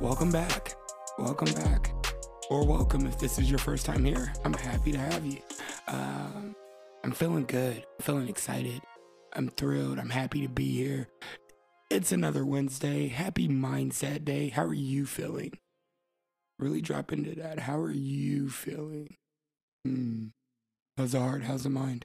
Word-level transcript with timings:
Welcome 0.00 0.32
back. 0.32 0.74
Welcome 1.18 1.52
back. 1.54 1.92
Or 2.50 2.66
welcome 2.66 3.06
if 3.06 3.18
this 3.18 3.38
is 3.38 3.48
your 3.48 3.60
first 3.60 3.86
time 3.86 4.04
here. 4.04 4.32
I'm 4.44 4.52
happy 4.52 4.90
to 4.92 4.98
have 4.98 5.24
you. 5.24 5.38
Um, 5.86 6.56
I'm 7.04 7.12
feeling 7.12 7.44
good. 7.44 7.76
I'm 7.76 8.04
feeling 8.04 8.28
excited. 8.28 8.82
I'm 9.34 9.48
thrilled. 9.48 9.98
I'm 9.98 10.10
happy 10.10 10.42
to 10.42 10.48
be 10.48 10.70
here. 10.72 11.08
It's 11.90 12.10
another 12.10 12.44
Wednesday. 12.44 13.08
Happy 13.08 13.48
Mindset 13.48 14.24
Day. 14.24 14.48
How 14.48 14.64
are 14.64 14.74
you 14.74 15.06
feeling? 15.06 15.58
Really 16.58 16.80
drop 16.80 17.12
into 17.12 17.34
that. 17.36 17.60
How 17.60 17.78
are 17.78 17.92
you 17.92 18.50
feeling? 18.50 19.14
Hmm. 19.84 20.26
How's 20.96 21.12
the 21.12 21.20
heart? 21.20 21.44
How's 21.44 21.62
the 21.62 21.70
mind? 21.70 22.04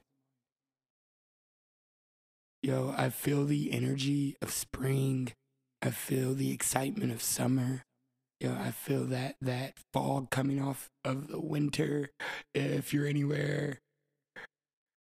Yo, 2.62 2.93
I 2.95 3.09
feel 3.09 3.45
the 3.45 3.71
energy 3.71 4.37
of 4.41 4.51
spring. 4.51 5.34
I 5.81 5.91
feel 5.91 6.33
the 6.33 6.51
excitement 6.51 7.11
of 7.11 7.21
summer. 7.21 7.83
Yo, 8.41 8.53
I 8.53 8.71
feel 8.71 9.05
that 9.05 9.35
that 9.41 9.73
fog 9.93 10.29
coming 10.29 10.61
off 10.61 10.90
of 11.05 11.27
the 11.27 11.40
winter. 11.40 12.09
If 12.54 12.93
you're 12.93 13.07
anywhere 13.07 13.79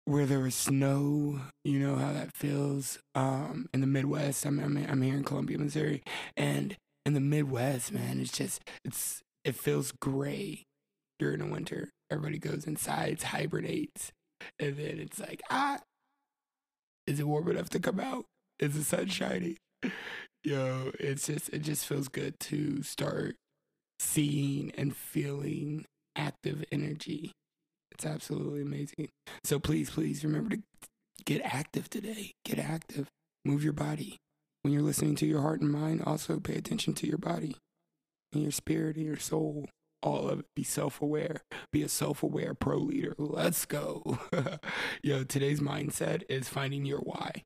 where 0.05 0.27
there 0.27 0.41
was 0.41 0.55
snow, 0.55 1.41
you 1.64 1.78
know 1.78 1.97
how 1.97 2.12
that 2.12 2.34
feels. 2.34 2.98
Um, 3.14 3.69
in 3.72 3.80
the 3.80 3.86
Midwest, 3.86 4.45
I'm 4.45 4.58
I'm, 4.58 4.77
I'm 4.77 5.03
here 5.03 5.17
in 5.17 5.25
Columbia, 5.25 5.58
Missouri, 5.58 6.03
and 6.36 6.77
in 7.05 7.14
the 7.14 7.20
Midwest, 7.20 7.92
man, 7.92 8.20
it's 8.20 8.33
just 8.33 8.62
it's 8.84 9.23
it 9.45 9.56
feels 9.56 9.92
gray 9.92 10.64
during 11.19 11.39
the 11.39 11.47
winter. 11.47 11.91
Everybody 12.11 12.39
goes 12.39 12.64
inside, 12.64 13.23
hibernates, 13.23 14.12
and 14.58 14.77
then 14.77 14.98
it's 15.00 15.20
like 15.20 15.42
ah, 15.50 15.78
is 17.06 17.20
it 17.20 17.27
warm 17.27 17.48
enough 17.48 17.70
to 17.70 17.80
come 17.80 18.00
out? 18.00 18.25
Is 18.61 18.75
the 18.75 18.84
sun 18.84 19.08
shining? 19.08 19.56
Yo, 20.42 20.91
it's 20.98 21.27
just 21.27 21.50
it 21.50 21.60
just 21.60 21.86
feels 21.86 22.08
good 22.08 22.41
to 22.41 22.83
start 22.83 23.36
seeing 23.98 24.72
and 24.77 24.96
feeling 24.96 25.84
active 26.16 26.64
energy. 26.72 27.33
It's 27.92 28.06
absolutely 28.06 28.62
amazing. 28.62 29.11
So 29.44 29.58
please, 29.58 29.91
please 29.91 30.24
remember 30.24 30.56
to 30.56 30.62
get 31.27 31.42
active 31.44 31.91
today. 31.91 32.33
Get 32.44 32.58
active. 32.58 33.08
Move 33.44 33.62
your 33.62 33.74
body. 33.74 34.16
When 34.62 34.72
you're 34.72 34.83
listening 34.83 35.14
to 35.16 35.27
your 35.27 35.42
heart 35.42 35.61
and 35.61 35.70
mind, 35.70 36.02
also 36.06 36.41
pay 36.41 36.55
attention 36.55 36.94
to 36.94 37.06
your 37.06 37.18
body 37.18 37.56
and 38.33 38.42
your 38.42 38.52
spirit 38.52 38.96
and 38.96 39.05
your 39.05 39.18
soul. 39.18 39.68
All 40.02 40.30
of 40.30 40.41
it. 40.41 40.46
Be 40.56 40.62
self 40.62 41.02
aware. 41.02 41.42
Be 41.70 41.83
a 41.83 41.88
self 41.91 42.22
aware 42.22 42.55
pro 42.55 42.78
leader. 42.78 43.14
Let's 43.18 43.66
go. 43.66 44.18
Yo, 45.02 45.24
today's 45.24 45.61
mindset 45.61 46.22
is 46.30 46.48
finding 46.48 46.86
your 46.86 47.00
why. 47.00 47.42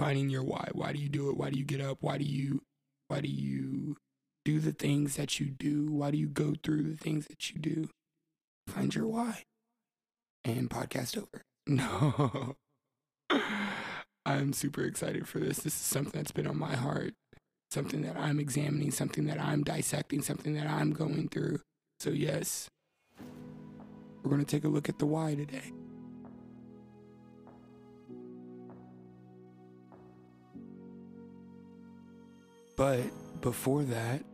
Finding 0.00 0.30
your 0.30 0.42
why. 0.42 0.66
Why 0.72 0.94
do 0.94 0.98
you 0.98 1.10
do 1.10 1.28
it? 1.28 1.36
Why 1.36 1.50
do 1.50 1.58
you 1.58 1.64
get 1.66 1.82
up? 1.82 1.98
Why 2.00 2.16
do 2.16 2.24
you 2.24 2.62
why 3.08 3.20
do 3.20 3.28
you 3.28 3.98
do 4.46 4.58
the 4.58 4.72
things 4.72 5.16
that 5.16 5.38
you 5.38 5.50
do? 5.50 5.92
Why 5.92 6.10
do 6.10 6.16
you 6.16 6.26
go 6.26 6.54
through 6.62 6.84
the 6.84 6.96
things 6.96 7.26
that 7.26 7.50
you 7.50 7.60
do? 7.60 7.90
Find 8.66 8.94
your 8.94 9.06
why. 9.06 9.44
And 10.42 10.70
podcast 10.70 11.18
over. 11.18 11.42
No. 11.66 12.56
I'm 14.24 14.54
super 14.54 14.84
excited 14.84 15.28
for 15.28 15.38
this. 15.38 15.58
This 15.58 15.74
is 15.74 15.80
something 15.80 16.18
that's 16.18 16.32
been 16.32 16.46
on 16.46 16.58
my 16.58 16.76
heart, 16.76 17.12
something 17.70 18.00
that 18.00 18.16
I'm 18.16 18.40
examining, 18.40 18.92
something 18.92 19.26
that 19.26 19.38
I'm 19.38 19.62
dissecting, 19.62 20.22
something 20.22 20.54
that 20.54 20.66
I'm 20.66 20.92
going 20.92 21.28
through. 21.28 21.60
So, 21.98 22.08
yes, 22.08 22.70
we're 24.22 24.30
going 24.30 24.42
to 24.42 24.46
take 24.46 24.64
a 24.64 24.68
look 24.68 24.88
at 24.88 24.98
the 24.98 25.06
why 25.06 25.34
today. 25.34 25.72
But 32.80 33.02
before 33.42 33.82
that, 33.82 34.24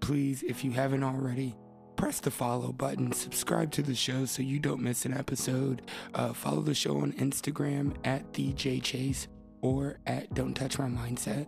please, 0.00 0.42
if 0.42 0.62
you 0.62 0.72
haven't 0.72 1.02
already, 1.02 1.56
press 1.96 2.20
the 2.20 2.30
follow 2.30 2.70
button, 2.70 3.12
subscribe 3.12 3.70
to 3.72 3.82
the 3.82 3.94
show 3.94 4.26
so 4.26 4.42
you 4.42 4.58
don't 4.58 4.82
miss 4.82 5.06
an 5.06 5.14
episode. 5.14 5.80
Uh, 6.12 6.34
follow 6.34 6.60
the 6.60 6.74
show 6.74 6.98
on 6.98 7.14
Instagram 7.14 7.96
at 8.04 8.34
the 8.34 8.52
Chase 8.52 9.28
or 9.62 10.00
at 10.06 10.34
Don't 10.34 10.52
Touch 10.52 10.78
My 10.78 10.84
Mindset. 10.84 11.46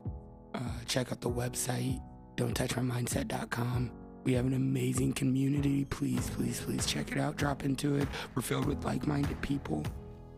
Uh, 0.55 0.61
check 0.87 1.13
out 1.13 1.21
the 1.21 1.29
website, 1.29 2.01
don'ttouchmymindset.com. 2.37 3.91
We 4.25 4.33
have 4.33 4.47
an 4.47 4.55
amazing 4.55 5.13
community. 5.13 5.85
Please, 5.85 6.31
please, 6.31 6.59
please 6.63 6.87
check 6.87 7.13
it 7.13 7.19
out. 7.19 7.37
Drop 7.37 7.67
into 7.67 7.97
it. 7.97 8.09
We're 8.35 8.41
filled 8.41 8.65
with 8.65 8.83
like 8.83 9.07
minded 9.07 9.39
people 9.43 9.85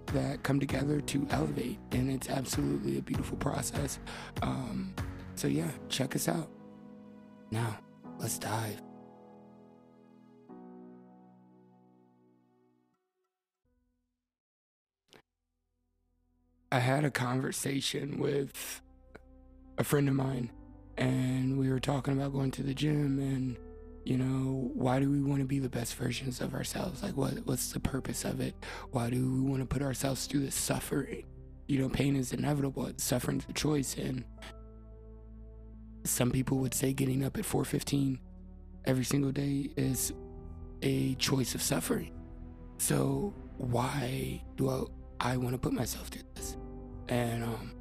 that 0.06 0.42
come 0.42 0.58
together 0.58 1.00
to 1.00 1.28
elevate, 1.30 1.78
and 1.92 2.10
it's 2.10 2.28
absolutely 2.28 2.98
a 2.98 3.02
beautiful 3.02 3.36
process. 3.36 4.00
Um, 4.42 4.96
so, 5.34 5.48
yeah, 5.48 5.70
check 5.88 6.14
us 6.14 6.28
out. 6.28 6.50
Now, 7.50 7.78
let's 8.18 8.38
dive. 8.38 8.80
I 16.70 16.78
had 16.78 17.04
a 17.04 17.10
conversation 17.10 18.18
with 18.18 18.80
a 19.76 19.84
friend 19.84 20.08
of 20.08 20.14
mine, 20.14 20.50
and 20.96 21.58
we 21.58 21.68
were 21.70 21.80
talking 21.80 22.14
about 22.14 22.32
going 22.32 22.50
to 22.52 22.62
the 22.62 22.74
gym 22.74 23.18
and 23.18 23.56
you 24.04 24.16
know 24.16 24.70
why 24.74 24.98
do 24.98 25.10
we 25.10 25.22
want 25.22 25.40
to 25.40 25.46
be 25.46 25.58
the 25.58 25.68
best 25.68 25.94
versions 25.94 26.40
of 26.40 26.54
ourselves 26.54 27.02
like 27.02 27.16
what 27.16 27.34
what's 27.46 27.72
the 27.72 27.80
purpose 27.80 28.24
of 28.24 28.40
it 28.40 28.54
why 28.90 29.08
do 29.08 29.32
we 29.32 29.40
want 29.40 29.60
to 29.60 29.66
put 29.66 29.82
ourselves 29.82 30.26
through 30.26 30.40
this 30.40 30.54
suffering 30.54 31.24
you 31.68 31.78
know 31.78 31.88
pain 31.88 32.16
is 32.16 32.32
inevitable 32.32 32.90
suffering's 32.96 33.46
a 33.48 33.52
choice 33.52 33.96
and 33.96 34.24
some 36.04 36.30
people 36.30 36.58
would 36.58 36.74
say 36.74 36.92
getting 36.92 37.24
up 37.24 37.36
at 37.38 37.44
4:15 37.44 38.18
every 38.84 39.04
single 39.04 39.32
day 39.32 39.70
is 39.76 40.12
a 40.82 41.14
choice 41.14 41.54
of 41.54 41.62
suffering 41.62 42.12
so 42.78 43.32
why 43.58 44.42
do 44.56 44.68
I, 44.68 45.32
I 45.32 45.36
want 45.36 45.52
to 45.52 45.58
put 45.58 45.72
myself 45.72 46.08
through 46.08 46.22
this 46.34 46.56
and 47.08 47.44
um 47.44 47.72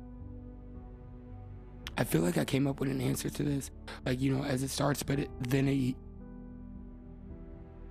I 1.98 2.04
feel 2.04 2.22
like 2.22 2.38
I 2.38 2.46
came 2.46 2.68
up 2.68 2.80
with 2.80 2.90
an 2.90 3.02
answer 3.02 3.30
to 3.30 3.44
this, 3.44 3.70
like 4.06 4.22
you 4.22 4.36
know, 4.36 4.44
as 4.44 4.64
it 4.64 4.70
starts, 4.70 5.04
but 5.04 5.20
it, 5.20 5.30
then 5.40 5.68
it 5.68 5.96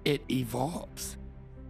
it 0.05 0.23
evolves. 0.31 1.17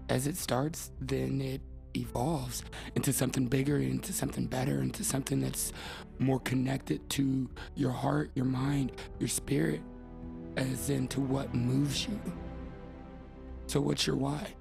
As 0.08 0.26
it 0.26 0.36
starts, 0.36 0.90
then 1.00 1.40
it 1.40 1.60
evolves 1.96 2.62
into 2.94 3.12
something 3.12 3.46
bigger, 3.46 3.78
into 3.78 4.12
something 4.12 4.46
better, 4.46 4.80
into 4.80 5.04
something 5.04 5.40
that's 5.40 5.72
more 6.18 6.40
connected 6.40 7.08
to 7.10 7.48
your 7.74 7.90
heart, 7.90 8.30
your 8.34 8.44
mind, 8.44 8.92
your 9.18 9.28
spirit, 9.28 9.80
as 10.56 10.90
into 10.90 11.20
what 11.20 11.54
moves 11.54 12.06
you. 12.06 12.20
So, 13.66 13.80
what's 13.80 14.06
your 14.06 14.16
why? 14.16 14.54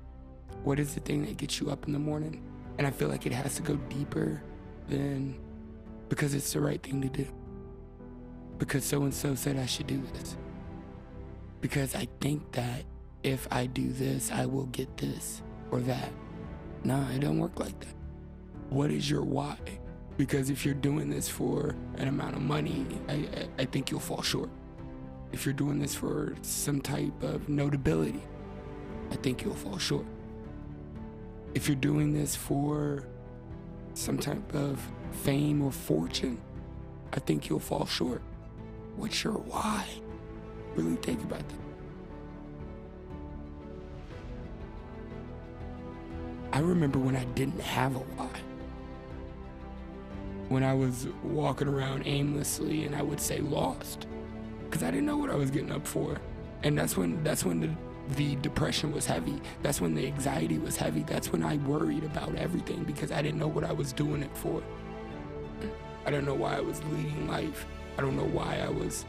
What 0.64 0.80
is 0.80 0.94
the 0.94 1.00
thing 1.00 1.26
that 1.26 1.38
gets 1.38 1.60
you 1.60 1.70
up 1.72 1.86
in 1.88 1.94
the 1.94 2.00
morning? 2.00 2.44
And 2.78 2.86
I 2.86 2.92
feel 2.92 3.10
like 3.10 3.26
it 3.26 3.32
has 3.32 3.56
to 3.56 3.62
go 3.62 3.76
deeper 3.90 4.42
than 4.88 5.40
because 6.10 6.34
it's 6.34 6.54
the 6.54 6.62
right 6.62 6.82
thing 6.82 7.02
to 7.02 7.10
do 7.10 7.28
because 8.60 8.84
so 8.84 9.04
and 9.04 9.14
so 9.14 9.34
said 9.34 9.58
I 9.58 9.66
should 9.66 9.88
do 9.88 10.04
this. 10.14 10.38
Because 11.62 11.96
I 11.96 12.08
think 12.22 12.52
that 12.52 12.84
if 13.24 13.48
I 13.52 13.66
do 13.66 13.92
this, 13.92 14.32
I 14.32 14.46
will 14.46 14.68
get 14.68 14.96
this 14.98 15.42
or 15.72 15.80
that. 15.82 16.12
No, 16.84 17.06
it 17.14 17.20
don't 17.20 17.40
work 17.40 17.60
like 17.60 17.80
that. 17.82 17.96
What 18.70 18.92
is 18.92 19.10
your 19.10 19.24
why? 19.24 19.58
Because 20.18 20.50
if 20.50 20.66
you're 20.66 20.74
doing 20.74 21.10
this 21.10 21.30
for 21.30 21.76
an 21.96 22.08
amount 22.08 22.36
of 22.36 22.42
money, 22.42 22.86
I, 23.08 23.14
I, 23.14 23.48
I 23.60 23.66
think 23.66 23.92
you'll 23.92 24.00
fall 24.00 24.22
short. 24.22 24.50
If 25.32 25.46
you're 25.46 25.54
doing 25.54 25.80
this 25.80 25.96
for 25.96 26.36
some 26.42 26.82
type 26.82 27.24
of 27.24 27.48
notability, 27.50 28.24
I 29.12 29.16
think 29.16 29.44
you'll 29.44 29.56
fall 29.56 29.78
short. 29.78 30.06
If 31.54 31.68
you're 31.68 31.76
doing 31.76 32.14
this 32.14 32.36
for 32.36 33.08
some 33.94 34.18
type 34.18 34.54
of 34.54 34.80
fame 35.24 35.62
or 35.62 35.72
fortune, 35.72 36.40
I 37.14 37.20
think 37.20 37.50
you'll 37.50 37.60
fall 37.60 37.86
short. 37.86 38.22
What's 38.96 39.24
your 39.24 39.34
why? 39.34 39.88
Really 40.76 40.96
think 40.98 41.24
about 41.24 41.48
that. 41.48 41.69
I 46.52 46.60
remember 46.60 47.00
when 47.00 47.16
I 47.16 47.26
didn't 47.26 47.62
have 47.62 47.96
a 47.96 48.00
why. 48.00 48.30
When 50.50 50.64
I 50.64 50.74
was 50.74 51.08
walking 51.24 51.68
around 51.68 52.04
aimlessly 52.08 52.86
and 52.86 52.96
I 52.96 53.04
would 53.04 53.22
say 53.22 53.40
lost. 53.40 54.08
because 54.70 54.84
I 54.84 54.92
didn't 54.92 55.06
know 55.06 55.18
what 55.18 55.30
I 55.30 55.36
was 55.36 55.52
getting 55.52 55.72
up 55.72 55.88
for. 55.88 56.20
And 56.64 56.78
that's 56.78 56.98
when 56.98 57.24
that's 57.24 57.46
when 57.46 57.60
the 57.62 57.70
the 58.16 58.36
depression 58.38 58.92
was 58.92 59.06
heavy. 59.06 59.40
That's 59.62 59.82
when 59.82 59.94
the 59.96 60.08
anxiety 60.08 60.58
was 60.60 60.76
heavy. 60.76 61.04
That's 61.04 61.32
when 61.32 61.44
I 61.44 61.58
worried 61.58 62.04
about 62.04 62.36
everything 62.36 62.84
because 62.84 63.12
I 63.12 63.22
didn't 63.22 63.40
know 63.40 63.48
what 63.48 63.64
I 63.64 63.72
was 63.72 63.94
doing 63.94 64.24
it 64.24 64.36
for. 64.36 64.64
I 66.06 66.12
don't 66.12 66.26
know 66.26 66.34
why 66.36 66.58
I 66.58 66.62
was 66.62 66.84
leading 66.86 67.28
life. 67.28 67.66
I 67.98 68.02
don't 68.02 68.18
know 68.18 68.26
why 68.26 68.60
I 68.66 68.70
was 68.70 69.06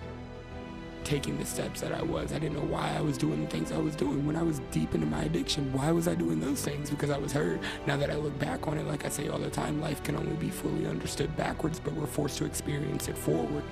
taking 1.04 1.38
the 1.38 1.44
steps 1.44 1.80
that 1.80 1.92
I 1.92 2.02
was. 2.02 2.32
I 2.32 2.38
didn't 2.38 2.56
know 2.56 2.64
why 2.64 2.94
I 2.96 3.00
was 3.00 3.18
doing 3.18 3.42
the 3.44 3.50
things 3.50 3.72
I 3.72 3.78
was 3.78 3.96
doing 3.96 4.26
when 4.26 4.36
I 4.36 4.42
was 4.42 4.60
deep 4.70 4.94
into 4.94 5.06
my 5.06 5.22
addiction. 5.22 5.72
Why 5.72 5.90
was 5.90 6.08
I 6.08 6.14
doing 6.14 6.40
those 6.40 6.62
things? 6.62 6.90
Because 6.90 7.10
I 7.10 7.18
was 7.18 7.32
hurt. 7.32 7.60
Now 7.86 7.96
that 7.96 8.10
I 8.10 8.16
look 8.16 8.38
back 8.38 8.68
on 8.68 8.78
it, 8.78 8.86
like 8.86 9.04
I 9.04 9.08
say 9.08 9.28
all 9.28 9.38
the 9.38 9.50
time, 9.50 9.80
life 9.80 10.02
can 10.02 10.16
only 10.16 10.36
be 10.36 10.50
fully 10.50 10.86
understood 10.86 11.34
backwards, 11.36 11.80
but 11.80 11.92
we're 11.94 12.06
forced 12.06 12.38
to 12.38 12.44
experience 12.44 13.08
it 13.08 13.16
forward. 13.16 13.64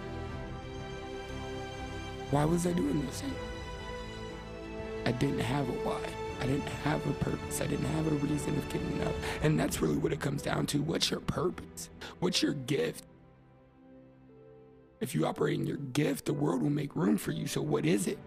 Why 2.31 2.45
was 2.45 2.67
I 2.67 2.73
doing 2.73 3.05
those 3.05 3.21
things? 3.21 3.35
I 5.07 5.13
didn't 5.13 5.41
have 5.41 5.69
a 5.69 5.73
why. 5.73 6.01
I 6.41 6.47
didn't 6.47 6.69
have 6.85 7.05
a 7.09 7.13
purpose. 7.15 7.61
I 7.61 7.67
didn't 7.67 7.87
have 7.87 8.07
a 8.07 8.11
reason 8.11 8.57
of 8.57 8.69
getting 8.69 9.03
up. 9.03 9.15
And 9.43 9.59
that's 9.59 9.81
really 9.81 9.97
what 9.97 10.13
it 10.13 10.21
comes 10.21 10.43
down 10.43 10.67
to. 10.67 10.83
What's 10.83 11.11
your 11.11 11.21
purpose? 11.21 11.91
What's 12.21 12.43
your 12.43 12.53
gift? 12.53 13.05
If 15.01 15.15
you 15.15 15.27
operate 15.27 15.59
in 15.59 15.67
your 15.67 15.77
gift, 15.77 16.25
the 16.25 16.33
world 16.33 16.63
will 16.63 16.71
make 16.71 16.97
room 16.97 17.17
for 17.17 17.31
you. 17.31 17.47
So, 17.47 17.63
what 17.63 17.87
is 17.87 18.07
it? 18.07 18.19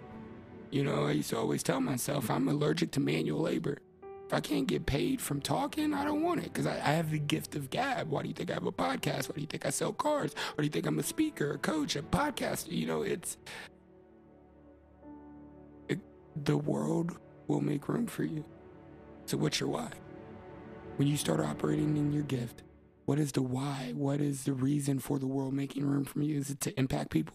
You 0.69 0.83
know, 0.83 1.06
I 1.06 1.12
used 1.12 1.29
to 1.31 1.38
always 1.38 1.63
tell 1.63 1.81
myself 1.81 2.29
I'm 2.29 2.47
allergic 2.47 2.91
to 2.91 3.00
manual 3.01 3.41
labor. 3.41 3.79
If 4.25 4.33
I 4.33 4.39
can't 4.39 4.65
get 4.68 4.85
paid 4.85 5.19
from 5.19 5.41
talking, 5.41 5.94
I 5.94 6.06
don't 6.06 6.23
want 6.23 6.39
it 6.39 6.45
because 6.45 6.65
I, 6.65 6.75
I, 6.75 6.94
have 6.94 7.12
the 7.12 7.19
gift 7.19 7.53
of 7.57 7.69
gab. 7.69 8.09
Why 8.09 8.21
do 8.21 8.29
you 8.29 8.33
think 8.33 8.50
I 8.50 8.53
have 8.53 8.65
a 8.65 8.71
podcast? 8.71 9.27
Why 9.27 9.35
do 9.35 9.41
you 9.41 9.47
think 9.47 9.65
I 9.65 9.71
sell 9.71 9.91
cars? 9.91 10.33
Why 10.56 10.62
do 10.62 10.63
you 10.63 10.69
think 10.69 10.85
I'm 10.85 11.00
a 11.00 11.03
speaker, 11.03 11.51
a 11.51 11.57
coach, 11.57 11.97
a 11.97 12.01
podcaster? 12.01 12.71
You 12.71 12.88
know, 12.88 13.01
it's 13.01 13.38
it, 15.89 16.00
the 16.41 16.57
world 16.57 17.18
will 17.47 17.59
make 17.59 17.89
room 17.89 18.07
for 18.07 18.23
you. 18.23 18.45
So, 19.25 19.35
what's 19.35 19.59
your 19.59 19.68
why? 19.68 19.89
When 20.95 21.09
you 21.09 21.18
start 21.18 21.41
operating 21.41 21.97
in 21.97 22.13
your 22.13 22.23
gift, 22.23 22.63
what 23.06 23.19
is 23.19 23.31
the 23.31 23.42
why? 23.42 23.94
What 23.95 24.21
is 24.21 24.44
the 24.44 24.53
reason 24.53 25.00
for 25.00 25.19
the 25.19 25.27
world 25.27 25.53
making 25.53 25.86
room 25.86 26.06
for 26.06 26.21
you? 26.21 26.39
Is 26.39 26.50
it 26.50 26.59
to 26.62 26.80
impact 26.80 27.12
people? 27.12 27.33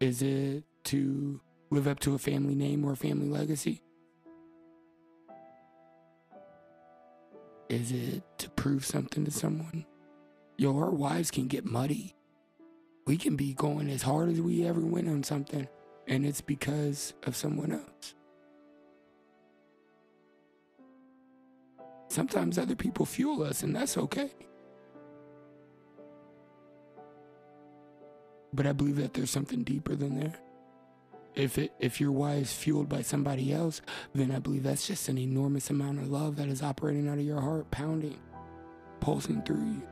Is 0.00 0.22
it 0.22 0.64
to 0.84 1.40
live 1.70 1.88
up 1.88 2.00
to 2.00 2.14
a 2.14 2.18
family 2.18 2.54
name 2.54 2.84
or 2.84 2.92
a 2.92 2.96
family 2.96 3.28
legacy? 3.28 3.82
Is 7.68 7.92
it 7.92 8.22
to 8.38 8.50
prove 8.50 8.84
something 8.86 9.24
to 9.24 9.30
someone? 9.30 9.84
Yo, 10.56 10.76
our 10.78 10.90
wives 10.90 11.30
can 11.30 11.48
get 11.48 11.64
muddy. 11.64 12.14
We 13.06 13.16
can 13.16 13.36
be 13.36 13.54
going 13.54 13.90
as 13.90 14.02
hard 14.02 14.30
as 14.30 14.40
we 14.40 14.66
ever 14.66 14.80
went 14.80 15.08
on 15.08 15.22
something, 15.22 15.68
and 16.06 16.24
it's 16.24 16.40
because 16.40 17.14
of 17.24 17.36
someone 17.36 17.72
else. 17.72 18.14
Sometimes 22.18 22.58
other 22.58 22.74
people 22.74 23.06
fuel 23.06 23.44
us, 23.44 23.62
and 23.62 23.76
that's 23.76 23.96
okay. 23.96 24.28
But 28.52 28.66
I 28.66 28.72
believe 28.72 28.96
that 28.96 29.14
there's 29.14 29.30
something 29.30 29.62
deeper 29.62 29.94
than 29.94 30.18
there. 30.18 30.34
If 31.36 31.58
it 31.58 31.72
if 31.78 32.00
your 32.00 32.10
why 32.10 32.32
is 32.32 32.52
fueled 32.52 32.88
by 32.88 33.02
somebody 33.02 33.52
else, 33.52 33.80
then 34.16 34.32
I 34.32 34.40
believe 34.40 34.64
that's 34.64 34.84
just 34.84 35.08
an 35.08 35.16
enormous 35.16 35.70
amount 35.70 36.00
of 36.00 36.10
love 36.10 36.34
that 36.38 36.48
is 36.48 36.60
operating 36.60 37.08
out 37.08 37.18
of 37.18 37.24
your 37.24 37.40
heart, 37.40 37.70
pounding, 37.70 38.18
pulsing 38.98 39.42
through 39.42 39.64
you. 39.64 39.82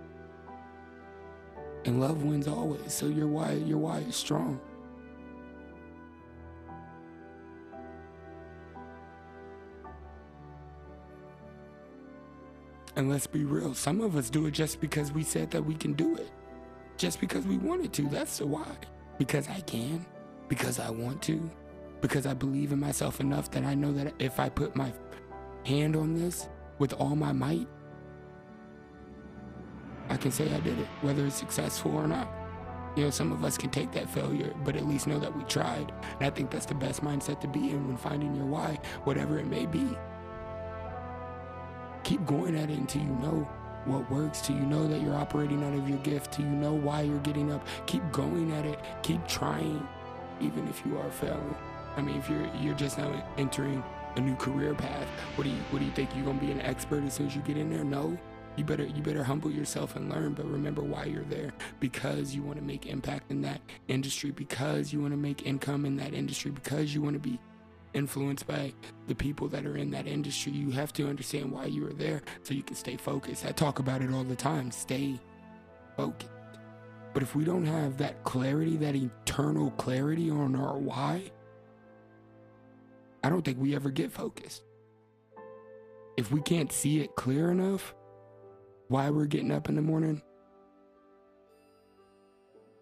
And 1.85 2.01
love 2.01 2.25
wins 2.25 2.49
always. 2.49 2.93
So 2.93 3.07
your 3.07 3.29
why 3.29 3.53
your 3.53 3.79
why 3.79 3.99
is 3.99 4.17
strong. 4.17 4.61
And 12.97 13.11
let's 13.11 13.27
be 13.27 13.45
real, 13.45 13.75
some 13.75 14.01
of 14.01 14.17
us 14.17 14.31
do 14.31 14.47
it 14.47 14.53
just 14.53 14.81
because 14.81 15.13
we 15.13 15.23
said 15.23 15.51
that 15.51 15.63
we 15.63 15.75
can 15.75 15.93
do 15.93 16.17
it. 16.17 16.31
Just 16.97 17.21
because 17.21 17.45
we 17.45 17.59
wanted 17.59 17.93
to. 17.95 18.09
That's 18.09 18.39
the 18.39 18.47
why. 18.47 18.67
Because 19.19 19.49
I 19.49 19.61
can. 19.61 20.05
Because 20.49 20.81
I 20.81 20.89
want 20.89 21.21
to. 21.23 21.51
Because 22.01 22.27
I 22.27 22.33
believe 22.33 22.73
in 22.73 22.81
myself 22.81 23.21
enough 23.21 23.51
that 23.51 23.65
I 23.65 23.75
know 23.75 23.93
that 23.93 24.15
if 24.19 24.41
I 24.41 24.49
put 24.49 24.75
my 24.75 24.93
hand 25.67 25.95
on 25.95 26.15
this 26.15 26.49
with 26.79 26.95
all 26.95 27.15
my 27.15 27.33
might, 27.33 27.69
I 30.09 30.17
can 30.17 30.31
say 30.31 30.45
I 30.55 30.61
did 30.61 30.79
it, 30.79 30.87
whether 31.03 31.27
it's 31.27 31.37
successful 31.37 31.95
or 31.95 32.07
not. 32.07 32.29
You 32.97 33.05
know, 33.05 33.11
some 33.11 33.31
of 33.31 33.45
us 33.45 33.59
can 33.59 33.69
take 33.69 33.93
that 33.93 34.09
failure, 34.09 34.55
but 34.65 34.75
at 34.75 34.87
least 34.87 35.07
know 35.07 35.19
that 35.19 35.37
we 35.37 35.45
tried. 35.45 35.93
And 36.15 36.27
I 36.27 36.31
think 36.31 36.51
that's 36.51 36.65
the 36.65 36.75
best 36.75 37.03
mindset 37.03 37.43
to 37.43 37.49
be 37.49 37.71
in 37.71 37.87
when 37.87 37.99
finding 37.99 38.35
your 38.35 38.47
why, 38.47 38.79
whatever 39.05 39.39
it 39.39 39.47
may 39.47 39.67
be. 39.67 39.87
Keep 42.07 42.25
going 42.25 42.57
at 42.57 42.71
it 42.71 42.79
until 42.79 43.03
you 43.03 43.09
know 43.09 43.49
what 43.85 44.09
works, 44.13 44.41
till 44.41 44.55
you 44.55 44.63
know 44.63 44.87
that 44.87 45.03
you're 45.03 45.17
operating 45.17 45.65
out 45.65 45.75
of 45.75 45.89
your 45.89 45.99
gift, 45.99 46.31
till 46.31 46.45
you 46.45 46.53
know 46.53 46.73
why 46.73 47.01
you're 47.01 47.19
getting 47.19 47.51
up. 47.51 47.67
Keep 47.87 48.13
going 48.13 48.53
at 48.53 48.65
it. 48.65 48.79
Keep 49.03 49.27
trying, 49.27 49.85
even 50.41 50.69
if 50.69 50.87
you 50.87 50.97
are 50.99 51.11
failing. 51.11 51.57
I 51.97 52.03
mean, 52.03 52.15
if 52.15 52.31
you're 52.31 52.49
you're 52.61 52.77
just 52.77 52.97
now 52.97 53.11
entering 53.39 53.83
a 54.15 54.21
new 54.21 54.37
career 54.37 54.73
path, 54.73 55.09
what 55.35 55.43
do 55.43 55.51
you 55.51 55.57
what 55.71 55.81
do 55.81 55.85
you 55.85 55.91
think 55.91 56.11
you're 56.15 56.25
gonna 56.25 56.39
be 56.39 56.53
an 56.53 56.61
expert 56.61 57.03
as 57.03 57.15
soon 57.15 57.27
as 57.27 57.35
you 57.35 57.43
get 57.43 57.57
in 57.57 57.71
there? 57.71 57.83
No. 57.83 58.17
You 58.55 58.63
better 58.63 58.87
you 58.87 59.03
better 59.03 59.25
humble 59.25 59.51
yourself 59.51 59.97
and 59.97 60.09
learn, 60.09 60.35
but 60.35 60.47
remember 60.47 60.83
why 60.83 61.07
you're 61.07 61.25
there. 61.25 61.53
Because 61.81 62.37
you 62.37 62.43
want 62.45 62.59
to 62.59 62.65
make 62.65 62.87
impact 62.87 63.33
in 63.33 63.43
that 63.43 63.61
industry, 63.89 64.31
because 64.31 64.93
you 64.93 65.01
want 65.01 65.13
to 65.13 65.19
make 65.19 65.45
income 65.45 65.85
in 65.85 65.97
that 65.97 66.15
industry, 66.15 66.53
because 66.53 66.95
you 66.95 67.03
want 67.03 67.15
to 67.15 67.29
be 67.29 67.41
influenced 67.95 68.47
by 68.47 68.73
the 69.07 69.15
people 69.15 69.49
that 69.49 69.67
are 69.67 69.77
in 69.77 69.91
that 69.91 70.07
industry. 70.07 70.53
You 70.53 70.71
have 70.71 70.93
to 70.95 71.09
understand 71.09 71.51
why 71.51 71.67
you 71.67 71.87
are 71.87 71.93
there 71.93 72.23
so 72.43 72.55
you 72.55 72.63
can 72.63 72.77
stay 72.77 72.97
focused. 72.97 73.45
I 73.47 73.53
talk 73.53 73.79
about 73.79 74.03
it 74.03 74.13
all 74.13 74.25
the 74.25 74.37
time 74.37 74.71
stay 74.71 75.19
focused. 75.97 76.31
But 77.15 77.23
if 77.23 77.35
we 77.35 77.45
don't 77.45 77.65
have 77.65 77.97
that 77.97 78.23
clarity, 78.25 78.77
that 78.77 78.95
eternal 78.95 79.71
clarity 79.73 80.31
on 80.31 80.55
our 80.55 80.77
why, 80.77 81.31
I 83.25 83.31
don't 83.31 83.43
think 83.43 83.59
we 83.59 83.75
ever 83.75 83.91
get 83.91 84.13
focused. 84.13 84.63
If 86.17 86.31
we 86.31 86.43
can't 86.43 86.71
see 86.71 87.01
it 87.01 87.17
clear 87.17 87.51
enough, 87.51 87.95
why 88.89 89.11
we're 89.11 89.27
getting 89.27 89.51
up 89.51 89.69
in 89.69 89.77
the 89.77 89.83
morning, 89.83 90.23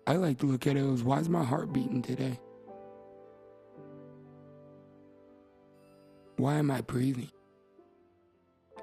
I 0.07 0.17
like 0.17 0.39
to 0.39 0.47
look 0.47 0.67
at 0.67 0.77
it 0.77 0.85
as 0.85 1.03
why 1.03 1.21
is 1.21 1.29
my 1.29 1.45
heart 1.45 1.73
beating 1.73 2.03
today? 2.03 2.39
Why 6.45 6.57
am 6.57 6.71
I 6.71 6.83
breathing? 6.83 7.31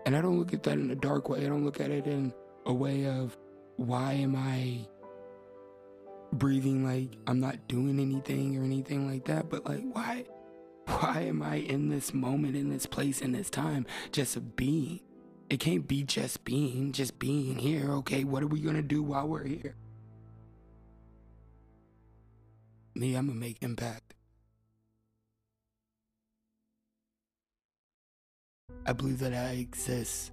And 0.07 0.17
I 0.17 0.21
don't 0.21 0.39
look 0.39 0.51
at 0.51 0.63
that 0.63 0.79
in 0.79 0.89
a 0.89 0.95
dark 0.95 1.29
way. 1.29 1.45
I 1.45 1.47
don't 1.47 1.63
look 1.63 1.79
at 1.79 1.91
it 1.91 2.07
in 2.07 2.33
a 2.65 2.73
way 2.73 3.05
of 3.05 3.37
why 3.75 4.13
am 4.13 4.35
I 4.35 4.87
breathing 6.33 6.83
like 6.83 7.19
I'm 7.27 7.39
not 7.39 7.67
doing 7.67 7.99
anything 7.99 8.57
or 8.57 8.63
anything 8.63 9.07
like 9.07 9.25
that, 9.25 9.51
but 9.51 9.63
like 9.67 9.83
why 9.91 10.25
why 10.87 11.25
am 11.27 11.43
I 11.43 11.57
in 11.57 11.89
this 11.89 12.15
moment, 12.15 12.55
in 12.55 12.71
this 12.71 12.87
place, 12.87 13.21
in 13.21 13.31
this 13.31 13.51
time, 13.51 13.85
just 14.11 14.35
a 14.35 14.41
being? 14.41 15.01
It 15.47 15.59
can't 15.59 15.87
be 15.87 16.01
just 16.01 16.43
being, 16.43 16.93
just 16.93 17.19
being 17.19 17.59
here. 17.59 17.91
Okay, 17.91 18.23
what 18.23 18.41
are 18.41 18.47
we 18.47 18.61
gonna 18.61 18.81
do 18.81 19.03
while 19.03 19.27
we're 19.27 19.45
here? 19.45 19.75
Me, 22.95 23.13
I'm 23.13 23.27
gonna 23.27 23.39
make 23.39 23.61
impact. 23.61 24.15
I 28.85 28.93
believe 28.93 29.19
that 29.19 29.33
I 29.33 29.51
exist 29.51 30.31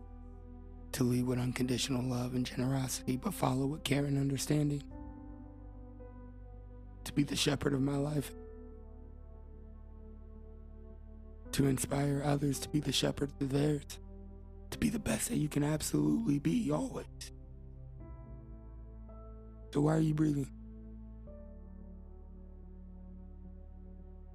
to 0.93 1.05
lead 1.05 1.27
with 1.27 1.39
unconditional 1.39 2.03
love 2.03 2.35
and 2.35 2.47
generosity, 2.47 3.17
but 3.17 3.35
follow 3.35 3.67
with 3.67 3.85
care 3.85 4.05
and 4.05 4.19
understanding. 4.19 4.83
To 7.05 7.13
be 7.13 7.23
the 7.23 7.37
shepherd 7.37 7.75
of 7.75 7.83
my 7.83 7.97
life. 7.97 8.33
To 11.53 11.67
inspire 11.67 12.23
others 12.25 12.59
to 12.61 12.69
be 12.69 12.81
the 12.81 12.93
shepherd 12.93 13.31
of 13.41 13.51
theirs. 13.51 13.99
To 14.71 14.79
be 14.79 14.89
the 14.89 14.99
best 14.99 15.29
that 15.29 15.37
you 15.37 15.49
can 15.49 15.63
absolutely 15.63 16.39
be, 16.39 16.71
always. 16.71 17.07
So, 19.73 19.83
why 19.83 19.97
are 19.97 20.01
you 20.01 20.15
breathing? 20.15 20.51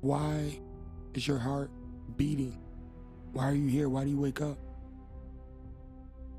Why 0.01 0.59
is 1.13 1.27
your 1.27 1.39
heart 1.39 1.71
beating? 2.17 2.62
Why 3.33 3.49
are 3.49 3.55
you 3.55 3.67
here? 3.67 3.89
Why 3.89 4.03
do 4.03 4.11
you 4.11 4.19
wake 4.19 4.41
up? 4.41 4.57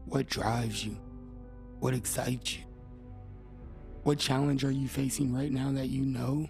What 0.06 0.28
drives 0.28 0.84
you? 0.84 0.96
What 1.80 1.92
excites 1.92 2.56
you? 2.56 2.64
What 4.04 4.18
challenge 4.18 4.64
are 4.64 4.70
you 4.70 4.86
facing 4.86 5.34
right 5.34 5.50
now 5.50 5.72
that 5.72 5.88
you 5.88 6.02
know 6.04 6.48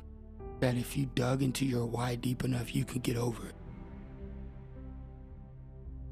that 0.60 0.76
if 0.76 0.96
you 0.96 1.06
dug 1.14 1.42
into 1.42 1.64
your 1.64 1.86
why 1.86 2.16
deep 2.16 2.44
enough, 2.44 2.74
you 2.74 2.84
can 2.84 3.00
get 3.00 3.16
over 3.16 3.46
it? 3.46 3.54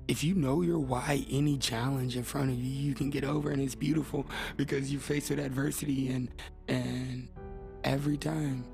If 0.09 0.25
you 0.25 0.35
know 0.35 0.63
your 0.63 0.79
why, 0.79 1.27
any 1.31 1.59
challenge 1.59 2.17
in 2.17 2.23
front 2.23 2.51
of 2.51 2.57
you, 2.57 2.89
you 2.89 2.95
can 2.95 3.11
get 3.11 3.25
over, 3.25 3.51
and 3.51 3.61
it's 3.61 3.75
beautiful 3.75 4.27
because 4.57 4.93
you 4.93 4.99
face 4.99 5.31
with 5.31 5.39
adversity 5.39 6.11
and 6.11 6.29
and 6.69 7.29
every 7.85 8.17
time 8.17 8.65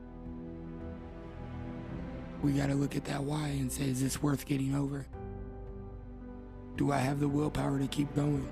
we 2.43 2.53
got 2.53 2.69
to 2.69 2.75
look 2.75 2.95
at 2.97 3.05
that 3.07 3.25
why 3.25 3.49
and 3.49 3.71
say, 3.71 3.85
is 3.85 4.01
this 4.01 4.23
worth 4.23 4.47
getting 4.47 4.75
over? 4.75 5.07
Do 6.79 6.93
I 6.93 6.99
have 6.99 7.19
the 7.19 7.27
willpower 7.27 7.81
to 7.81 7.89
keep 7.89 8.15
going? 8.15 8.49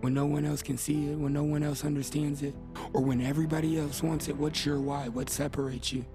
When 0.00 0.14
no 0.14 0.24
one 0.24 0.46
else 0.46 0.62
can 0.62 0.78
see 0.78 1.10
it, 1.10 1.18
when 1.18 1.34
no 1.34 1.44
one 1.44 1.62
else 1.62 1.84
understands 1.84 2.42
it, 2.42 2.54
or 2.94 3.02
when 3.02 3.20
everybody 3.20 3.78
else 3.78 4.02
wants 4.02 4.26
it, 4.28 4.36
what's 4.36 4.64
your 4.64 4.80
why? 4.80 5.08
What 5.08 5.28
separates 5.28 5.92
you? 5.92 6.06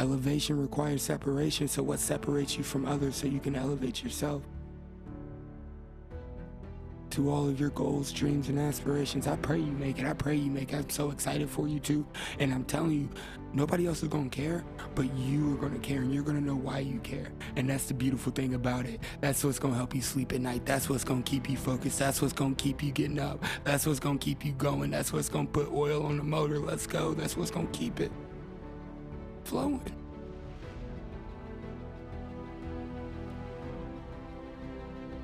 Elevation 0.00 0.60
requires 0.60 1.02
separation, 1.02 1.68
so 1.68 1.84
what 1.84 2.00
separates 2.00 2.58
you 2.58 2.64
from 2.64 2.86
others 2.86 3.14
so 3.14 3.28
you 3.28 3.38
can 3.38 3.54
elevate 3.54 4.02
yourself? 4.02 4.42
To 7.16 7.30
all 7.30 7.48
of 7.48 7.58
your 7.58 7.70
goals, 7.70 8.12
dreams, 8.12 8.50
and 8.50 8.58
aspirations. 8.58 9.26
I 9.26 9.36
pray 9.36 9.56
you 9.56 9.72
make 9.72 9.98
it. 9.98 10.04
I 10.04 10.12
pray 10.12 10.36
you 10.36 10.50
make 10.50 10.74
it. 10.74 10.76
I'm 10.76 10.90
so 10.90 11.10
excited 11.10 11.48
for 11.48 11.66
you 11.66 11.80
too. 11.80 12.06
And 12.40 12.52
I'm 12.52 12.64
telling 12.64 12.92
you, 12.92 13.08
nobody 13.54 13.86
else 13.86 14.02
is 14.02 14.10
gonna 14.10 14.28
care, 14.28 14.62
but 14.94 15.10
you 15.16 15.54
are 15.54 15.56
gonna 15.56 15.78
care 15.78 16.02
and 16.02 16.12
you're 16.12 16.22
gonna 16.22 16.42
know 16.42 16.56
why 16.56 16.80
you 16.80 16.98
care. 16.98 17.28
And 17.56 17.70
that's 17.70 17.86
the 17.86 17.94
beautiful 17.94 18.32
thing 18.32 18.52
about 18.52 18.84
it. 18.84 19.00
That's 19.22 19.42
what's 19.42 19.58
gonna 19.58 19.76
help 19.76 19.94
you 19.94 20.02
sleep 20.02 20.34
at 20.34 20.42
night. 20.42 20.66
That's 20.66 20.90
what's 20.90 21.04
gonna 21.04 21.22
keep 21.22 21.48
you 21.48 21.56
focused. 21.56 21.98
That's 21.98 22.20
what's 22.20 22.34
gonna 22.34 22.54
keep 22.54 22.82
you 22.82 22.92
getting 22.92 23.18
up. 23.18 23.42
That's 23.64 23.86
what's 23.86 23.98
gonna 23.98 24.18
keep 24.18 24.44
you 24.44 24.52
going. 24.52 24.90
That's 24.90 25.10
what's 25.10 25.30
gonna 25.30 25.48
put 25.48 25.72
oil 25.72 26.04
on 26.04 26.18
the 26.18 26.22
motor. 26.22 26.58
Let's 26.58 26.86
go. 26.86 27.14
That's 27.14 27.34
what's 27.34 27.50
gonna 27.50 27.66
keep 27.68 27.98
it 27.98 28.12
flowing. 29.44 29.80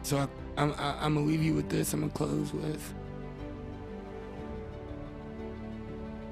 So 0.03 0.17
I 0.17 0.42
I'm, 0.57 0.75
I, 0.79 1.07
am 1.07 1.15
to 1.15 1.21
leave 1.21 1.43
you 1.43 1.55
with 1.55 1.69
this. 1.69 1.93
I'm 1.93 2.01
gonna 2.01 2.13
close 2.13 2.53
with. 2.53 2.95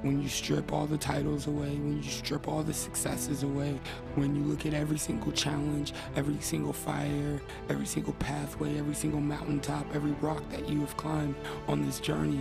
When 0.03 0.23
you 0.23 0.29
strip 0.29 0.73
all 0.73 0.87
the 0.87 0.97
titles 0.97 1.47
away, 1.47 1.71
when 1.71 2.03
you 2.03 2.09
strip 2.09 2.49
all 2.49 2.63
the 2.63 2.73
successes 2.73 3.43
away, 3.43 3.79
when 4.15 4.35
you 4.35 4.43
look 4.43 4.65
at 4.65 4.73
every 4.73 4.97
single 4.97 5.31
challenge, 5.33 5.93
every 6.17 6.39
single 6.41 6.73
fire, 6.73 7.41
every 7.69 7.85
single 7.85 8.15
pathway, 8.15 8.79
every 8.79 8.95
single 8.95 9.21
mountaintop, 9.21 9.87
every 9.95 10.13
rock 10.13 10.43
that 10.51 10.69
you 10.69 10.81
have 10.81 10.97
climbed 10.97 11.35
on 11.69 11.85
this 11.85 12.01
journey, 12.01 12.41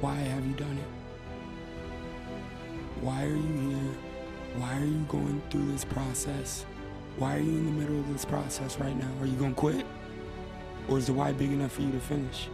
why 0.00 0.14
have 0.14 0.46
you 0.46 0.54
done 0.54 0.78
it? 0.78 0.88
Why 3.00 3.24
are 3.24 3.28
you 3.28 3.70
here? 3.70 3.94
Why 4.56 4.76
are 4.78 4.84
you 4.84 5.04
going 5.08 5.42
through 5.50 5.72
this 5.72 5.84
process? 5.84 6.66
Why 7.16 7.36
are 7.36 7.40
you 7.40 7.50
in 7.50 7.66
the 7.66 7.72
middle 7.72 7.98
of 7.98 8.12
this 8.12 8.24
process 8.24 8.78
right 8.78 8.96
now? 8.96 9.10
Are 9.20 9.26
you 9.26 9.36
gonna 9.36 9.54
quit? 9.54 9.84
Or 10.90 10.98
is 10.98 11.06
the 11.06 11.12
why 11.12 11.32
big 11.32 11.52
enough 11.52 11.72
for 11.72 11.82
you 11.82 11.92
to 11.92 12.00
finish? 12.00 12.48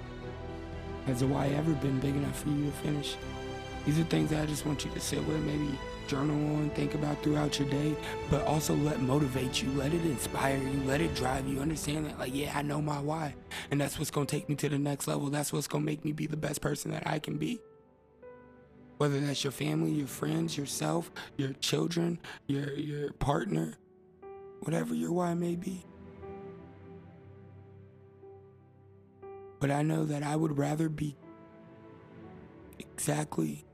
Has 1.07 1.21
the 1.21 1.27
why 1.27 1.49
ever 1.49 1.73
been 1.73 1.99
big 2.01 2.15
enough 2.15 2.43
for 2.43 2.51
you 2.51 2.67
to 2.67 2.73
finish? 2.73 3.17
These 3.87 3.99
are 3.99 4.05
things 4.05 4.31
that 4.31 4.43
I 4.43 4.47
just 4.47 4.67
want 4.67 4.85
you 4.85 4.91
to 4.91 5.01
sit 5.01 5.25
with, 5.27 5.41
maybe 5.43 5.79
journal 6.07 6.37
on, 6.57 6.71
think 6.71 6.95
about 6.95 7.23
throughout 7.23 7.59
your 7.59 7.69
day, 7.69 7.97
but 8.31 8.45
also 8.47 8.75
let 8.75 9.01
motivate 9.01 9.63
you, 9.63 9.71
let 9.73 9.93
it 9.93 10.05
inspire 10.05 10.57
you, 10.57 10.83
let 10.85 11.01
it 11.01 11.15
drive 11.15 11.49
you. 11.49 11.61
Understand 11.61 12.07
that, 12.07 12.19
like, 12.19 12.35
yeah, 12.35 12.53
I 12.57 12.63
know 12.63 12.83
my 12.83 13.01
why. 13.01 13.35
And 13.71 13.81
that's 13.81 13.99
what's 13.99 14.11
gonna 14.11 14.27
take 14.27 14.49
me 14.49 14.55
to 14.57 14.69
the 14.69 14.79
next 14.79 15.09
level. 15.09 15.31
That's 15.31 15.53
what's 15.53 15.67
gonna 15.67 15.85
make 15.85 16.05
me 16.05 16.13
be 16.13 16.27
the 16.27 16.37
best 16.37 16.61
person 16.61 16.91
that 16.91 17.07
I 17.07 17.19
can 17.19 17.39
be. 17.39 17.61
Whether 18.99 19.21
that's 19.21 19.45
your 19.45 19.53
family, 19.53 19.93
your 19.93 20.07
friends, 20.07 20.57
yourself, 20.57 21.11
your 21.37 21.53
children, 21.55 22.19
your 22.47 22.73
your 22.75 23.13
partner, 23.13 23.75
whatever 24.61 24.95
your 24.95 25.13
why 25.13 25.35
may 25.35 25.55
be. 25.55 25.85
But 29.59 29.71
I 29.71 29.83
know 29.83 30.05
that 30.05 30.23
I 30.23 30.37
would 30.37 30.59
rather 30.59 30.89
be 30.89 31.17
exactly 32.79 33.65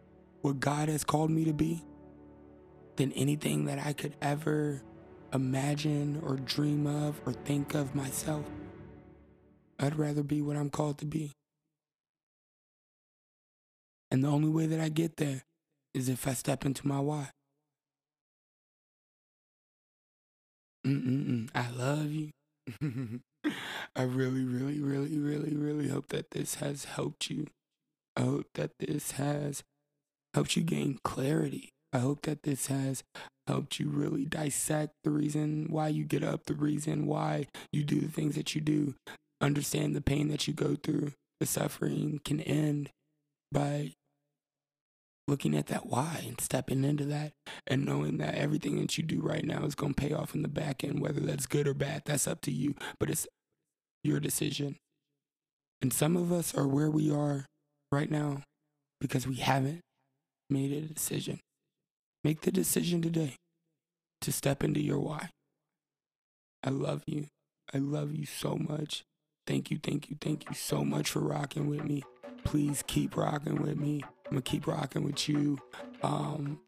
what 0.43 0.61
God 0.61 0.89
has 0.89 1.05
called 1.05 1.31
me 1.31 1.45
to 1.45 1.53
be 1.53 1.85
than 2.97 3.13
anything 3.13 3.65
that 3.67 3.85
I 3.85 3.93
could 3.93 4.15
ever 4.21 4.83
imagine 5.33 6.21
or 6.25 6.37
dream 6.37 6.87
of 6.87 7.21
or 7.27 7.33
think 7.33 7.75
of 7.75 7.95
myself. 7.95 8.45
I'd 9.79 9.97
rather 9.97 10.23
be 10.23 10.43
what 10.43 10.57
I'm 10.57 10.71
called 10.71 10.99
to 10.99 11.07
be. 11.07 11.33
And 14.11 14.23
the 14.23 14.29
only 14.29 14.51
way 14.51 14.67
that 14.67 14.79
I 14.79 14.89
get 14.91 15.17
there 15.17 15.43
is 15.95 16.09
if 16.09 16.29
I 16.29 16.35
step 16.35 16.65
into 16.65 16.87
my 16.87 17.01
why. 17.01 17.31
Mm-mm-mm. 20.87 21.49
I 21.55 21.71
love 21.71 22.11
you. 22.11 22.31
I 23.95 24.03
really, 24.03 24.45
really, 24.45 24.81
really, 24.81 25.19
really, 25.19 25.55
really 25.55 25.89
hope 25.89 26.09
that 26.09 26.31
this 26.31 26.57
has 26.57 26.85
helped 26.85 27.31
you. 27.31 27.49
I 28.17 28.23
hope 28.23 28.47
that 28.55 28.73
this 28.79 29.13
has 29.13 29.63
helped 30.35 30.57
you 30.57 30.63
gain 30.63 30.99
clarity. 31.05 31.71
I 31.93 31.99
hope 31.99 32.23
that 32.23 32.43
this 32.43 32.69
has 32.69 33.03
helped 33.47 33.79
you 33.79 33.91
really 33.91 34.25
dissect 34.25 34.95
the 35.05 35.11
reason 35.11 35.67
why 35.69 35.89
you 35.89 36.05
get 36.05 36.25
up, 36.25 36.47
the 36.47 36.55
reason 36.55 37.07
why 37.07 37.49
you 37.71 37.85
do 37.85 38.01
the 38.01 38.09
things 38.09 38.35
that 38.37 38.55
you 38.55 38.61
do. 38.63 38.95
Understand 39.43 39.95
the 39.95 40.01
pain 40.01 40.29
that 40.29 40.47
you 40.47 40.55
go 40.55 40.75
through. 40.75 41.13
The 41.41 41.47
suffering 41.47 42.21
can 42.25 42.41
end 42.41 42.91
by 43.51 43.93
looking 45.29 45.57
at 45.57 45.67
that 45.67 45.87
why 45.87 46.25
and 46.27 46.41
stepping 46.41 46.85
into 46.85 47.05
that 47.05 47.33
and 47.67 47.85
knowing 47.85 48.19
that 48.19 48.35
everything 48.35 48.81
that 48.81 48.97
you 48.97 49.05
do 49.05 49.21
right 49.21 49.45
now 49.45 49.65
is 49.65 49.75
going 49.75 49.95
to 49.95 50.01
pay 50.01 50.13
off 50.13 50.35
in 50.35 50.43
the 50.43 50.49
back 50.49 50.83
end, 50.83 51.01
whether 51.01 51.21
that's 51.21 51.47
good 51.47 51.69
or 51.69 51.75
bad, 51.75 52.03
that's 52.07 52.27
up 52.27 52.41
to 52.43 52.51
you. 52.51 52.75
But 52.99 53.11
it's 53.11 53.27
your 54.03 54.21
decision. 54.21 54.77
And 55.81 55.93
some 55.93 56.17
of 56.17 56.33
us 56.33 56.55
are 56.55 56.67
where 56.67 56.91
we 56.91 57.11
are 57.11 57.47
right 57.91 58.11
now 58.11 58.43
because 59.01 59.27
we 59.27 59.37
haven't 59.37 59.81
made 60.49 60.73
a 60.73 60.81
decision. 60.81 61.41
Make 62.25 62.43
the 62.43 62.53
decision 62.53 63.03
today 63.03 63.37
to 64.21 64.33
step 64.33 64.63
into 64.63 64.81
your 64.81 65.01
why. 65.01 65.31
I 66.63 66.71
love 66.71 67.03
you. 67.07 67.27
I 67.75 67.79
love 67.79 68.15
you 68.15 68.27
so 68.27 68.57
much. 68.57 69.03
Thank 69.47 69.71
you, 69.71 69.79
thank 69.83 70.09
you, 70.09 70.17
thank 70.21 70.49
you 70.49 70.55
so 70.55 70.85
much 70.85 71.11
for 71.11 71.21
rocking 71.21 71.69
with 71.69 71.83
me. 71.83 72.05
Please 72.45 72.85
keep 72.87 73.17
rocking 73.17 73.61
with 73.61 73.77
me. 73.77 74.03
I'm 74.27 74.33
gonna 74.33 74.43
keep 74.43 74.67
rocking 74.67 75.03
with 75.03 75.29
you. 75.29 75.59
Um, 76.03 76.61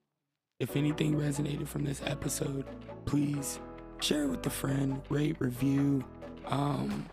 if 0.58 0.76
anything 0.76 1.14
resonated 1.14 1.68
from 1.68 1.84
this 1.84 2.02
episode, 2.04 2.64
please 3.04 3.60
share 4.00 4.24
it 4.24 4.28
with 4.28 4.46
a 4.46 4.50
friend, 4.50 5.00
rate, 5.08 5.36
review, 5.38 6.04
um, 6.46 7.08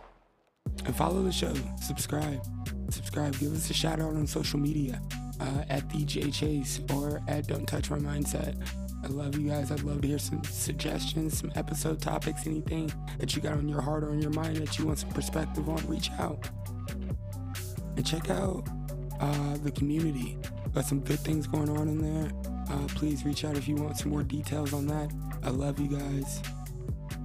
and 0.85 0.95
follow 0.95 1.21
the 1.23 1.31
show. 1.31 1.53
Subscribe, 1.81 2.41
subscribe. 2.89 3.37
Give 3.39 3.53
us 3.53 3.69
a 3.69 3.73
shout 3.73 3.99
out 3.99 4.13
on 4.13 4.27
social 4.27 4.59
media 4.59 5.01
uh, 5.39 5.63
at 5.69 5.87
DJ 5.89 6.33
Chase 6.33 6.81
or 6.93 7.21
at 7.27 7.47
Don't 7.47 7.65
Touch 7.67 7.89
My 7.89 7.97
Mindset. 7.97 8.55
I 9.03 9.07
love 9.07 9.37
you 9.37 9.49
guys. 9.49 9.71
I'd 9.71 9.81
love 9.81 10.01
to 10.01 10.07
hear 10.07 10.19
some 10.19 10.43
suggestions, 10.43 11.39
some 11.39 11.51
episode 11.55 11.99
topics, 12.01 12.45
anything 12.45 12.91
that 13.17 13.35
you 13.35 13.41
got 13.41 13.53
on 13.53 13.67
your 13.67 13.81
heart 13.81 14.03
or 14.03 14.11
on 14.11 14.21
your 14.21 14.31
mind 14.31 14.57
that 14.57 14.77
you 14.77 14.85
want 14.85 14.99
some 14.99 15.09
perspective 15.09 15.67
on. 15.67 15.77
Reach 15.87 16.11
out 16.19 16.47
and 17.97 18.05
check 18.05 18.29
out 18.29 18.67
uh, 19.19 19.57
the 19.57 19.71
community. 19.71 20.37
Got 20.73 20.85
some 20.85 21.01
good 21.01 21.19
things 21.19 21.47
going 21.47 21.69
on 21.69 21.87
in 21.87 22.01
there. 22.01 22.31
Uh, 22.69 22.87
please 22.89 23.25
reach 23.25 23.43
out 23.43 23.57
if 23.57 23.67
you 23.67 23.75
want 23.75 23.97
some 23.97 24.11
more 24.11 24.23
details 24.23 24.73
on 24.73 24.87
that. 24.87 25.11
I 25.43 25.49
love 25.49 25.79
you 25.79 25.97
guys. 25.97 26.41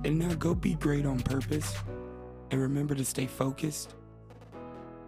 And 0.05 0.19
now 0.19 0.35
go 0.35 0.55
be 0.55 0.75
great 0.75 1.05
on 1.05 1.21
purpose. 1.21 1.75
And 2.51 2.61
remember 2.61 2.95
to 2.95 3.05
stay 3.05 3.27
focused, 3.27 3.95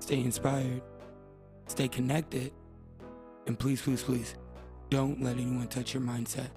stay 0.00 0.20
inspired, 0.20 0.82
stay 1.66 1.88
connected. 1.88 2.52
And 3.46 3.58
please, 3.58 3.80
please, 3.80 4.02
please, 4.02 4.34
don't 4.90 5.22
let 5.22 5.36
anyone 5.36 5.68
touch 5.68 5.94
your 5.94 6.02
mindset. 6.02 6.50